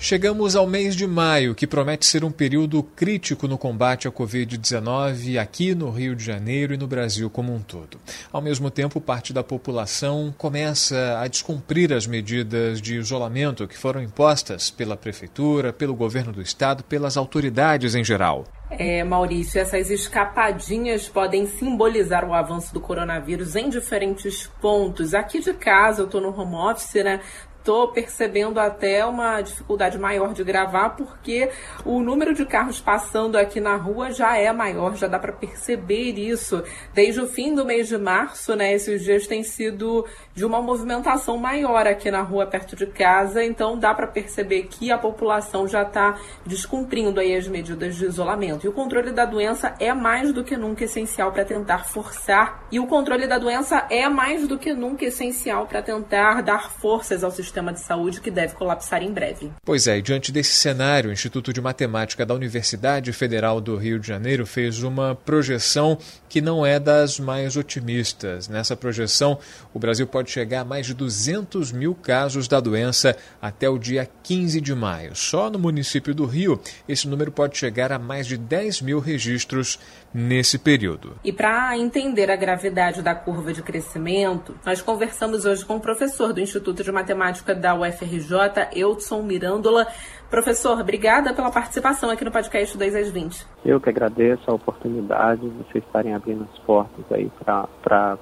[0.00, 5.38] Chegamos ao mês de maio, que promete ser um período crítico no combate à Covid-19
[5.38, 7.98] aqui no Rio de Janeiro e no Brasil como um todo.
[8.32, 14.00] Ao mesmo tempo, parte da população começa a descumprir as medidas de isolamento que foram
[14.00, 18.44] impostas pela Prefeitura, pelo governo do Estado, pelas autoridades em geral.
[18.70, 25.14] É, Maurício, essas escapadinhas podem simbolizar o avanço do coronavírus em diferentes pontos.
[25.14, 27.20] Aqui de casa, eu estou no home office, né?
[27.58, 31.50] Estou percebendo até uma dificuldade maior de gravar, porque
[31.84, 36.18] o número de carros passando aqui na rua já é maior, já dá para perceber
[36.18, 36.64] isso.
[36.94, 41.36] Desde o fim do mês de março, né, esses dias têm sido de uma movimentação
[41.36, 45.82] maior aqui na rua perto de casa, então dá para perceber que a população já
[45.82, 48.64] está descumprindo aí as medidas de isolamento.
[48.64, 52.80] E o controle da doença é mais do que nunca essencial para tentar forçar, e
[52.80, 57.30] o controle da doença é mais do que nunca essencial para tentar dar forças ao
[57.30, 59.50] sistema sistema de saúde que deve colapsar em breve.
[59.64, 63.98] Pois é, e diante desse cenário, o Instituto de Matemática da Universidade Federal do Rio
[63.98, 68.48] de Janeiro fez uma projeção que não é das mais otimistas.
[68.48, 69.38] Nessa projeção,
[69.72, 74.08] o Brasil pode chegar a mais de 200 mil casos da doença até o dia
[74.22, 75.16] 15 de maio.
[75.16, 79.78] Só no município do Rio, esse número pode chegar a mais de 10 mil registros
[80.12, 81.16] nesse período.
[81.24, 86.32] E para entender a gravidade da curva de crescimento, nós conversamos hoje com o professor
[86.32, 89.86] do Instituto de Matemática da UFRJ, Eudson Mirandola.
[90.30, 93.46] Professor, obrigada pela participação aqui no podcast 2 às 20.
[93.64, 98.18] Eu que agradeço a oportunidade de vocês estarem abrindo as portas aí para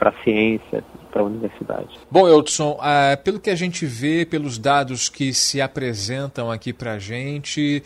[0.00, 1.98] a ciência, para a universidade.
[2.10, 6.92] Bom, Eudson, uh, pelo que a gente vê, pelos dados que se apresentam aqui para
[6.92, 7.82] a gente,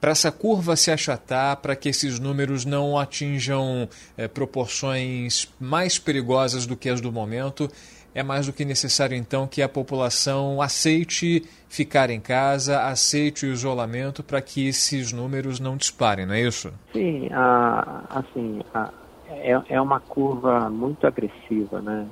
[0.00, 6.66] para essa curva se achatar, para que esses números não atinjam eh, proporções mais perigosas
[6.66, 7.68] do que as do momento,
[8.16, 13.52] é mais do que necessário, então, que a população aceite ficar em casa, aceite o
[13.52, 16.72] isolamento para que esses números não disparem, não é isso?
[16.94, 18.90] Sim, a, assim, a,
[19.28, 22.06] é, é uma curva muito agressiva, né?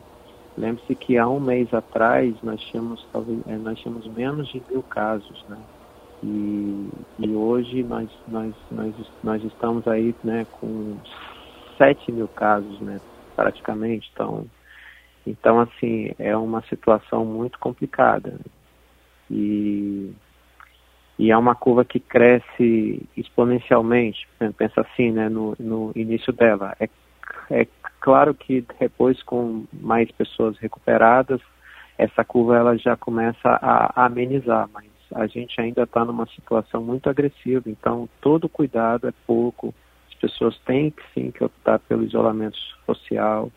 [0.59, 4.83] Lembre-se que há um mês atrás nós tínhamos, talvez, é, nós tínhamos menos de mil
[4.83, 5.57] casos, né?
[6.23, 10.99] E, e hoje nós, nós, nós, nós estamos aí né, com
[11.79, 13.01] 7 mil casos, né,
[13.35, 14.11] praticamente.
[14.13, 14.45] Então,
[15.27, 18.39] então, assim, é uma situação muito complicada.
[19.31, 20.13] E,
[21.19, 24.29] e é uma curva que cresce exponencialmente.
[24.57, 26.77] Pensa assim, né, no, no início dela.
[26.79, 26.89] É,
[27.51, 27.67] é
[28.01, 31.41] claro que depois, com mais pessoas recuperadas,
[31.97, 36.83] essa curva ela já começa a, a amenizar, mas a gente ainda está numa situação
[36.83, 39.73] muito agressiva, então todo cuidado é pouco.
[40.09, 43.51] As pessoas têm que sim que optar pelo isolamento social,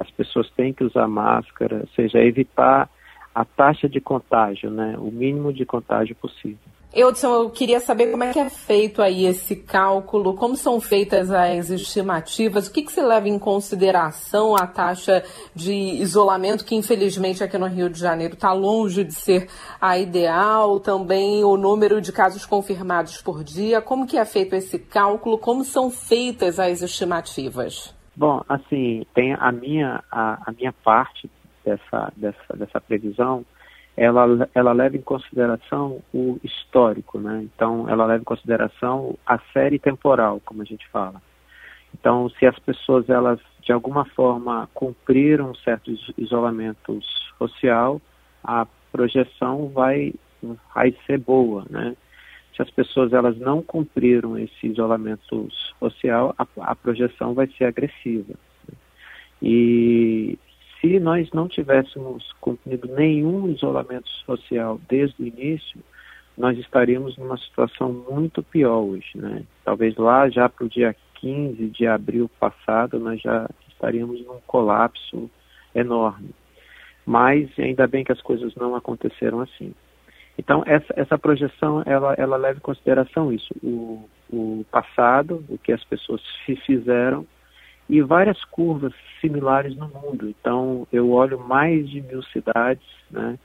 [0.00, 2.88] as pessoas têm que usar máscara, ou seja, evitar
[3.34, 6.58] a taxa de contágio, né, o mínimo de contágio possível.
[6.92, 11.30] Eudson, eu queria saber como é que é feito aí esse cálculo, como são feitas
[11.30, 15.22] as estimativas, o que, que se leva em consideração a taxa
[15.54, 19.48] de isolamento, que infelizmente aqui no Rio de Janeiro está longe de ser
[19.80, 24.76] a ideal, também o número de casos confirmados por dia, como que é feito esse
[24.76, 27.94] cálculo, como são feitas as estimativas?
[28.20, 31.30] Bom, assim, tem a minha, a, a minha parte
[31.64, 33.46] dessa, dessa, dessa previsão,
[33.96, 37.40] ela, ela leva em consideração o histórico, né?
[37.44, 41.22] Então, ela leva em consideração a série temporal, como a gente fala.
[41.98, 47.00] Então, se as pessoas, elas, de alguma forma, cumpriram um certo isolamento
[47.38, 48.02] social,
[48.44, 50.12] a projeção vai,
[50.74, 51.96] vai ser boa, né?
[52.54, 58.34] Se as pessoas elas não cumpriram esse isolamento social, a, a projeção vai ser agressiva.
[59.42, 60.38] E
[60.80, 65.80] se nós não tivéssemos cumprido nenhum isolamento social desde o início,
[66.36, 69.44] nós estaríamos numa situação muito pior hoje, né?
[69.64, 75.30] Talvez lá já para o dia 15 de abril passado nós já estaríamos num colapso
[75.74, 76.30] enorme.
[77.04, 79.74] Mas ainda bem que as coisas não aconteceram assim.
[80.40, 85.70] Então, essa, essa projeção, ela, ela leva em consideração isso, o, o passado, o que
[85.70, 86.22] as pessoas
[86.66, 87.26] fizeram,
[87.86, 90.30] e várias curvas similares no mundo.
[90.30, 93.38] Então, eu olho mais de mil cidades, né,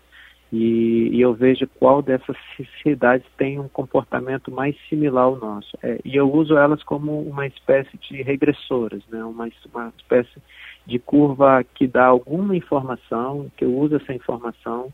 [0.54, 2.38] e, e eu vejo qual dessas
[2.82, 5.78] cidades tem um comportamento mais similar ao nosso.
[5.84, 10.42] É, e eu uso elas como uma espécie de regressoras, né, uma, uma espécie
[10.86, 14.94] de curva que dá alguma informação, que eu uso essa informação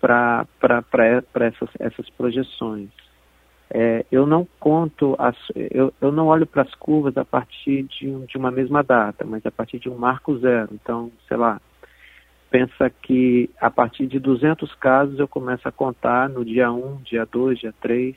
[0.00, 0.46] para
[1.40, 2.88] essas, essas projeções.
[3.72, 8.26] é, eu não conto, as, eu, eu não olho para as curvas a partir de,
[8.26, 10.70] de uma mesma data, mas a partir de um marco zero.
[10.72, 11.60] Então, sei lá,
[12.50, 17.24] pensa que a partir de 200 casos eu começo a contar no dia 1, dia
[17.24, 18.16] 2, dia 3.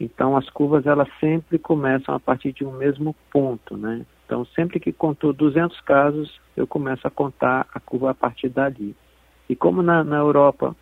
[0.00, 4.04] Então, as curvas elas sempre começam a partir de um mesmo ponto, né?
[4.26, 8.96] Então, sempre que contou 200 casos, eu começo a contar a curva a partir dali.
[9.48, 10.74] E como na, na Europa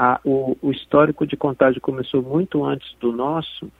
[0.00, 3.70] a, o, o histórico de contágio começou muito antes do nosso,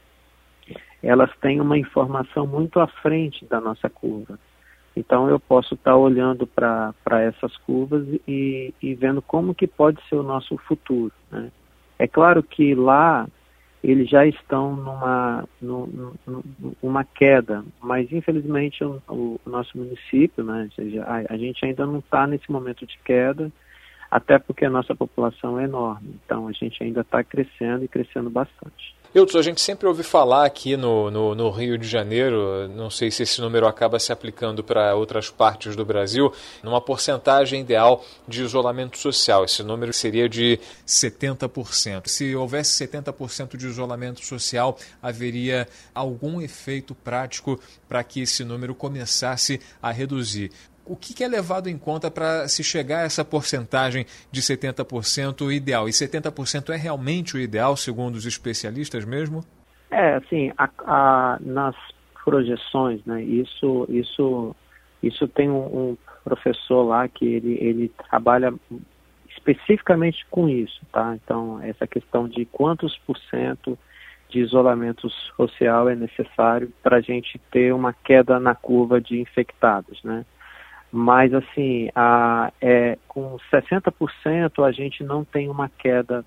[1.03, 4.39] elas têm uma informação muito à frente da nossa curva.
[4.95, 10.17] Então eu posso estar olhando para essas curvas e, e, vendo como que pode ser
[10.17, 11.11] o nosso futuro.
[11.31, 11.51] Né?
[11.99, 13.27] É claro que lá
[13.83, 15.49] eles já estão numa,
[16.83, 20.69] numa queda, mas infelizmente o, o nosso município, né,
[21.07, 23.51] a, a gente ainda não está nesse momento de queda,
[24.11, 26.19] até porque a nossa população é enorme.
[26.25, 28.99] Então a gente ainda está crescendo e crescendo bastante.
[29.13, 33.11] Eudson, a gente sempre ouve falar aqui no, no, no, Rio de Janeiro, não sei
[33.11, 38.41] se esse número acaba se aplicando para outras partes do Brasil, numa porcentagem ideal de
[38.41, 39.45] isolamento social.
[39.45, 42.07] Esse número seria de 70%.
[42.07, 47.59] Se houvesse 70% de isolamento social, haveria algum efeito prático
[47.89, 50.53] para que esse número começasse a reduzir
[50.91, 55.89] o que é levado em conta para se chegar a essa porcentagem de 70% ideal?
[55.89, 59.45] E 70% é realmente o ideal, segundo os especialistas mesmo?
[59.89, 61.77] É, assim, a, a, nas
[62.25, 64.57] projeções, né, isso, isso,
[65.01, 68.53] isso tem um, um, professor lá que ele, ele trabalha
[69.31, 71.17] especificamente com isso, tá?
[71.23, 73.79] Então, essa questão de quantos por cento
[74.29, 80.03] de isolamento social é necessário para a gente ter uma queda na curva de infectados,
[80.05, 80.27] né?
[80.93, 86.25] Mas assim, a, é, com 60% a gente não tem uma queda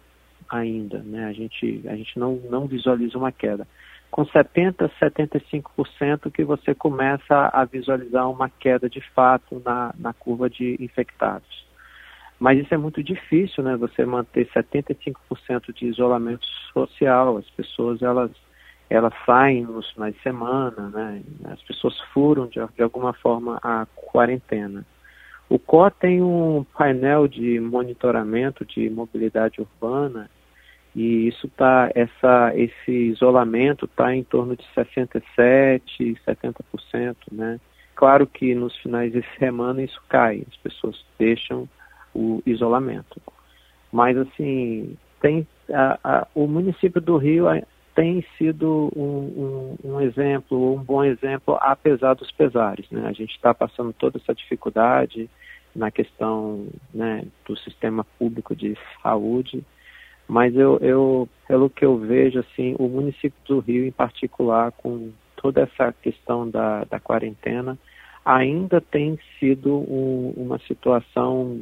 [0.49, 1.25] ainda, né?
[1.25, 3.67] A gente, a gente não, não visualiza uma queda.
[4.09, 10.49] Com 70%, 75% que você começa a visualizar uma queda de fato na, na curva
[10.49, 11.65] de infectados.
[12.39, 13.75] Mas isso é muito difícil, né?
[13.77, 17.37] Você manter 75% de isolamento social.
[17.37, 18.31] As pessoas, elas
[18.93, 21.23] elas saem nos finais de semana, né?
[21.45, 24.85] as pessoas furam de, de alguma forma a quarentena.
[25.49, 30.29] O COR tem um painel de monitoramento de mobilidade urbana
[30.95, 37.59] e isso tá essa esse isolamento está em torno de 67, 70%, né?
[37.95, 41.67] Claro que nos finais de semana isso cai, as pessoas deixam
[42.13, 43.19] o isolamento.
[43.91, 47.47] Mas assim, tem a, a, o município do Rio
[47.95, 52.89] tem sido um, um, um, exemplo, um bom exemplo, apesar dos pesares.
[52.89, 53.05] Né?
[53.07, 55.29] A gente está passando toda essa dificuldade
[55.75, 59.63] na questão né, do sistema público de saúde,
[60.27, 65.11] mas eu, eu, pelo que eu vejo, assim, o município do Rio, em particular, com
[65.35, 67.77] toda essa questão da, da quarentena,
[68.23, 71.61] ainda tem sido um, uma situação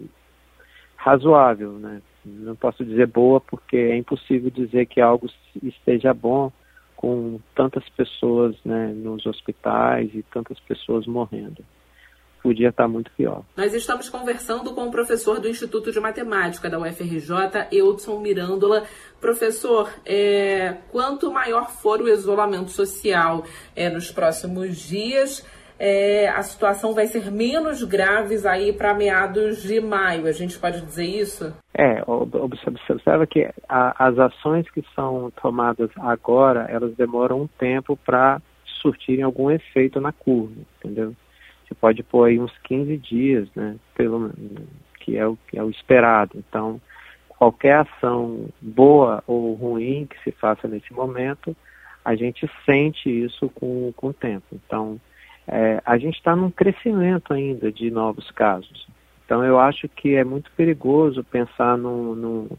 [0.95, 2.01] razoável, né?
[2.25, 5.29] Não posso dizer boa porque é impossível dizer que algo
[5.63, 6.51] esteja bom
[6.95, 11.65] com tantas pessoas né, nos hospitais e tantas pessoas morrendo.
[12.43, 13.43] Podia estar muito pior.
[13.55, 18.83] Nós estamos conversando com o professor do Instituto de Matemática da UFRJ, Eudson Mirandola.
[19.19, 23.43] Professor, é, quanto maior for o isolamento social
[23.75, 25.45] é, nos próximos dias,
[25.83, 30.27] é, a situação vai ser menos grave aí para meados de maio.
[30.27, 31.51] A gente pode dizer isso?
[31.73, 38.39] É, observa que a, as ações que são tomadas agora, elas demoram um tempo para
[38.79, 41.15] surtirem algum efeito na curva, entendeu?
[41.65, 44.31] Você pode pôr aí uns 15 dias, né, pelo,
[44.99, 46.37] que, é o, que é o esperado.
[46.37, 46.79] Então,
[47.27, 51.55] qualquer ação boa ou ruim que se faça nesse momento,
[52.05, 54.45] a gente sente isso com, com o tempo.
[54.53, 54.99] Então,
[55.51, 58.87] é, a gente está num crescimento ainda de novos casos.
[59.25, 62.49] Então eu acho que é muito perigoso pensar num, num,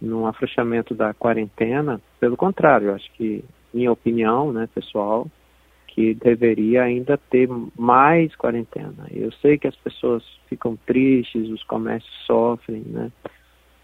[0.00, 1.98] num afrouxamento da quarentena.
[2.20, 5.26] Pelo contrário, eu acho que, minha opinião, né, pessoal,
[5.88, 7.48] que deveria ainda ter
[7.78, 9.06] mais quarentena.
[9.10, 13.10] Eu sei que as pessoas ficam tristes, os comércios sofrem, né?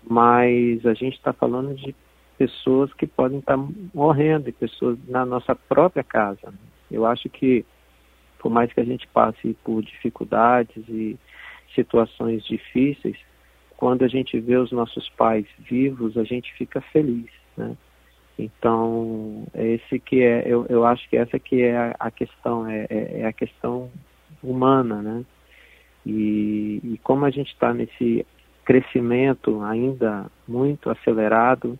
[0.02, 1.94] Mas a gente está falando de
[2.36, 3.64] pessoas que podem estar tá
[3.94, 6.50] morrendo, e pessoas na nossa própria casa.
[6.50, 6.58] Né?
[6.90, 7.64] Eu acho que
[8.40, 11.16] por mais que a gente passe por dificuldades e
[11.74, 13.16] situações difíceis,
[13.76, 17.76] quando a gente vê os nossos pais vivos, a gente fica feliz, né?
[18.38, 22.86] Então, esse que é, eu, eu acho que essa que é a, a questão, é,
[22.88, 23.90] é, é, a questão
[24.42, 25.24] humana, né?
[26.06, 28.26] E, e como a gente está nesse
[28.64, 31.78] crescimento ainda muito acelerado,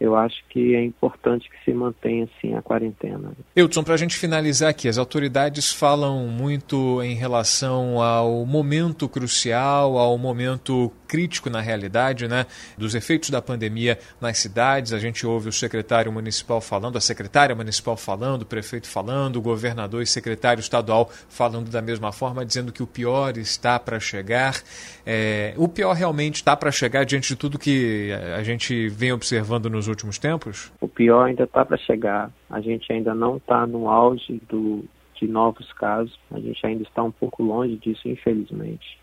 [0.00, 3.32] eu acho que é importante que se mantenha assim a quarentena.
[3.54, 9.98] Eudson, para a gente finalizar aqui, as autoridades falam muito em relação ao momento crucial,
[9.98, 12.46] ao momento crítico na realidade, né,
[12.78, 14.94] dos efeitos da pandemia nas cidades.
[14.94, 19.42] A gente ouve o secretário municipal falando, a secretária municipal falando, o prefeito falando, o
[19.42, 24.62] governador e secretário estadual falando da mesma forma, dizendo que o pior está para chegar.
[25.04, 29.68] É, o pior realmente está para chegar diante de tudo que a gente vem observando
[29.68, 30.72] nos últimos tempos?
[30.80, 32.30] O pior ainda está para chegar.
[32.48, 36.18] A gente ainda não está no auge do, de novos casos.
[36.30, 38.98] A gente ainda está um pouco longe disso, infelizmente.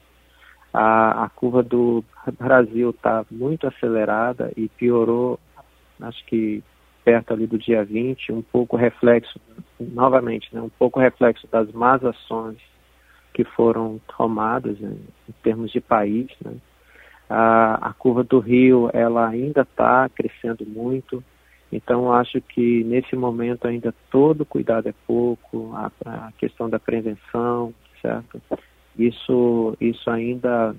[0.73, 2.03] A, a curva do
[2.39, 5.39] Brasil está muito acelerada e piorou,
[6.01, 6.63] acho que
[7.03, 9.39] perto ali do dia 20, um pouco reflexo,
[9.79, 12.57] novamente, né, um pouco reflexo das más ações
[13.33, 14.93] que foram tomadas né,
[15.29, 16.53] em termos de país, né,
[17.29, 21.23] a, a curva do rio ela ainda está crescendo muito,
[21.71, 27.73] então acho que nesse momento ainda todo cuidado é pouco, a, a questão da prevenção,
[28.01, 28.41] certo?
[28.97, 30.75] Isso, isso ainda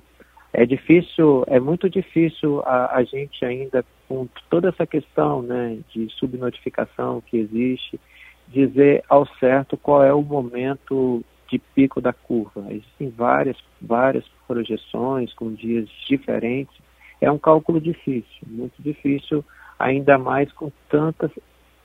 [0.52, 6.09] é difícil, é muito difícil a, a gente ainda com toda essa questão né, de
[6.19, 8.00] subnotificação que existe,
[8.49, 12.64] dizer ao certo qual é o momento de pico da curva.
[12.71, 16.75] Existem várias, várias projeções com dias diferentes.
[17.21, 19.45] É um cálculo difícil, muito difícil,
[19.78, 21.31] ainda mais com tantas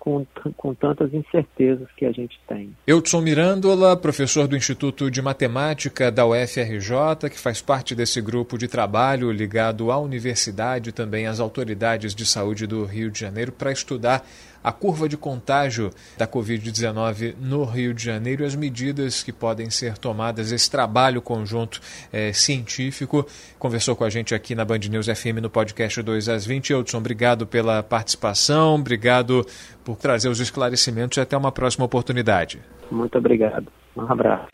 [0.04, 2.76] com, com, tantas incertezas que a gente tem.
[2.86, 8.68] Eudson Mirandola, professor do Instituto de Matemática da UFRJ, que faz parte desse grupo de
[8.68, 13.72] trabalho ligado à universidade e também às autoridades de saúde do Rio de Janeiro para
[13.72, 14.28] estudar
[14.64, 19.70] a curva de contágio da Covid-19 no Rio de Janeiro e as medidas que podem
[19.70, 21.82] ser tomadas, esse trabalho conjunto
[22.12, 23.28] é, científico.
[23.60, 26.72] Conversou com a gente aqui na Band News FM no podcast 2 às 20.
[26.72, 29.46] Eudson, obrigado pela participação, obrigado
[29.84, 32.60] por trazer os esclarecimentos e até uma próxima oportunidade.
[32.92, 33.68] Muito obrigado.
[33.96, 34.48] Um abraço.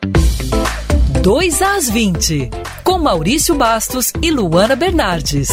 [1.22, 2.50] 2 às 20,
[2.82, 5.48] com Maurício Bastos e Luana Bernardes.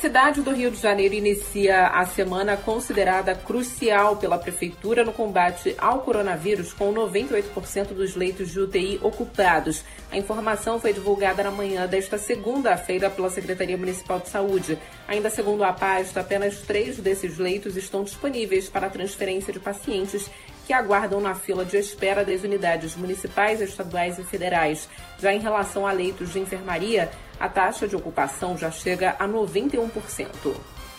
[0.00, 6.00] Cidade do Rio de Janeiro inicia a semana considerada crucial pela Prefeitura no combate ao
[6.00, 9.84] coronavírus, com 98% dos leitos de UTI ocupados.
[10.10, 14.78] A informação foi divulgada na manhã desta segunda-feira pela Secretaria Municipal de Saúde.
[15.06, 20.30] Ainda segundo a pasta, apenas três desses leitos estão disponíveis para transferência de pacientes
[20.70, 24.88] que aguardam na fila de espera das unidades municipais, estaduais e federais.
[25.18, 27.10] Já em relação a leitos de enfermaria,
[27.40, 30.30] a taxa de ocupação já chega a 91%.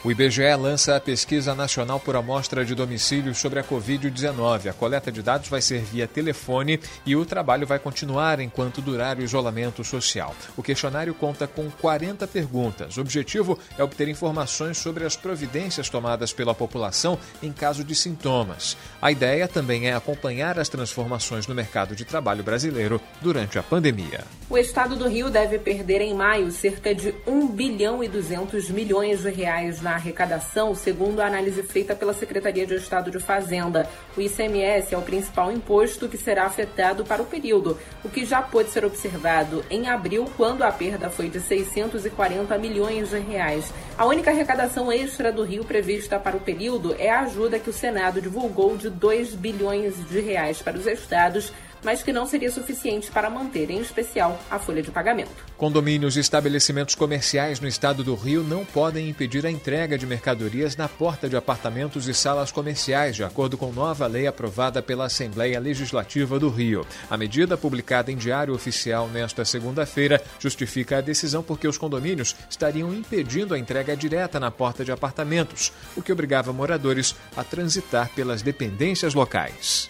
[0.03, 4.67] O IBGE lança a Pesquisa Nacional por Amostra de Domicílios sobre a Covid-19.
[4.67, 9.20] A coleta de dados vai ser via telefone e o trabalho vai continuar enquanto durar
[9.20, 10.36] o isolamento social.
[10.58, 12.98] O questionário conta com 40 perguntas.
[12.98, 18.75] O objetivo é obter informações sobre as providências tomadas pela população em caso de sintomas.
[19.00, 24.22] A ideia também é acompanhar as transformações no mercado de trabalho brasileiro durante a pandemia.
[24.50, 29.22] O estado do Rio deve perder em maio cerca de 1 bilhão e 200 milhões
[29.22, 33.89] de reais na na arrecadação, segundo a análise feita pela Secretaria de Estado de Fazenda.
[34.15, 38.41] O ICMS é o principal imposto que será afetado para o período, o que já
[38.41, 43.74] pôde ser observado em abril, quando a perda foi de 640 milhões de reais.
[43.98, 47.74] A única arrecadação extra do Rio prevista para o período é a ajuda que o
[47.74, 51.51] Senado divulgou de 2 bilhões de reais para os estados
[51.83, 55.31] mas que não seria suficiente para manter, em especial, a folha de pagamento.
[55.57, 60.75] Condomínios e estabelecimentos comerciais no estado do Rio não podem impedir a entrega de mercadorias
[60.75, 65.59] na porta de apartamentos e salas comerciais, de acordo com nova lei aprovada pela Assembleia
[65.59, 66.85] Legislativa do Rio.
[67.09, 72.93] A medida, publicada em Diário Oficial nesta segunda-feira, justifica a decisão porque os condomínios estariam
[72.93, 78.41] impedindo a entrega direta na porta de apartamentos, o que obrigava moradores a transitar pelas
[78.41, 79.89] dependências locais.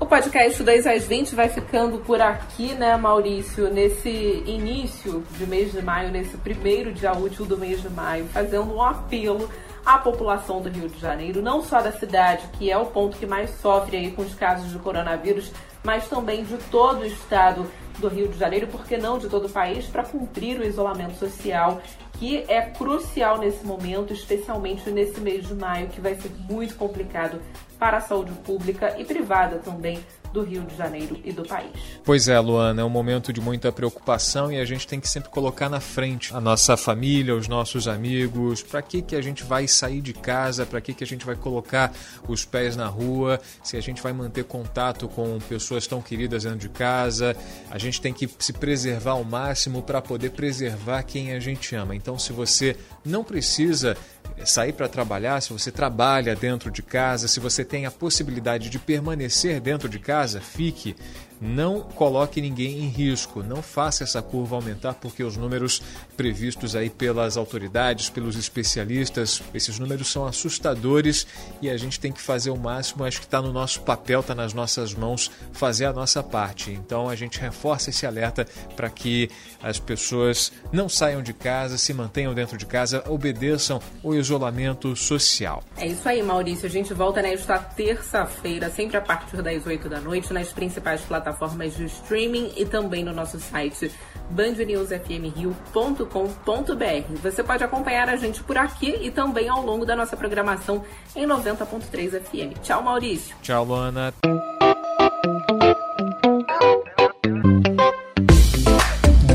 [0.00, 3.72] O podcast 2 às 20 vai ficando por aqui, né, Maurício?
[3.72, 4.08] Nesse
[4.46, 8.82] início de mês de maio, nesse primeiro dia útil do mês de maio, fazendo um
[8.82, 9.50] apelo
[9.84, 13.26] à população do Rio de Janeiro, não só da cidade, que é o ponto que
[13.26, 15.50] mais sofre aí com os casos de coronavírus,
[15.82, 19.46] mas também de todo o estado do Rio de Janeiro, por que não de todo
[19.46, 21.80] o país, para cumprir o isolamento social
[22.18, 27.40] que é crucial nesse momento, especialmente nesse mês de maio, que vai ser muito complicado
[27.78, 30.00] para a saúde pública e privada também
[30.32, 31.70] do Rio de Janeiro e do país.
[32.04, 35.30] Pois é, Luana, é um momento de muita preocupação e a gente tem que sempre
[35.30, 38.62] colocar na frente a nossa família, os nossos amigos.
[38.62, 40.66] Para que, que a gente vai sair de casa?
[40.66, 41.92] Para que, que a gente vai colocar
[42.26, 43.40] os pés na rua?
[43.62, 47.36] Se a gente vai manter contato com pessoas tão queridas dentro de casa?
[47.70, 51.94] A gente tem que se preservar ao máximo para poder preservar quem a gente ama.
[51.94, 53.96] Então, se você não precisa
[54.44, 58.78] sair para trabalhar, se você trabalha dentro de casa, se você tem a possibilidade de
[58.78, 60.96] permanecer dentro de casa, fique.
[61.40, 65.82] Não coloque ninguém em risco, não faça essa curva aumentar, porque os números
[66.16, 71.26] previstos aí pelas autoridades, pelos especialistas, esses números são assustadores
[71.62, 73.04] e a gente tem que fazer o máximo.
[73.04, 76.70] Acho que está no nosso papel, está nas nossas mãos fazer a nossa parte.
[76.72, 79.30] Então a gente reforça esse alerta para que
[79.62, 85.62] as pessoas não saiam de casa, se mantenham dentro de casa, obedeçam o isolamento social.
[85.76, 86.66] É isso aí, Maurício.
[86.66, 91.76] A gente volta nesta terça-feira, sempre a partir das 8 da noite, nas principais plataformas
[91.76, 93.92] de streaming e também no nosso site
[94.30, 97.22] bandnewsfmrio.com.br.
[97.22, 101.26] Você pode acompanhar a gente por aqui e também ao longo da nossa programação em
[101.26, 102.58] 90.3 FM.
[102.62, 103.36] Tchau, Maurício.
[103.42, 104.14] Tchau, Luana.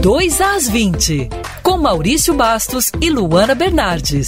[0.01, 1.29] Dois às 20,
[1.61, 4.27] com Maurício Bastos e Luana Bernardes.